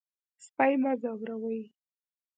سپي 0.45 0.73
مه 0.81 0.91
ځوروئ. 1.01 1.61